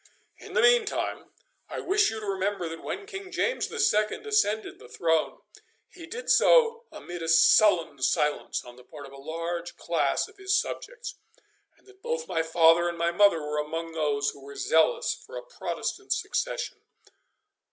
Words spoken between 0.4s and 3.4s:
the meantime, I wish you to remember that when King